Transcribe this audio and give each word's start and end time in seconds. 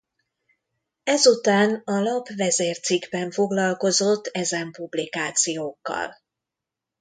Ezután 1.03 1.81
a 1.85 1.99
lap 1.99 2.27
vezércikkben 2.35 3.31
foglalkozott 3.31 4.27
ezen 4.31 4.71
publikációkkal. 4.71 6.15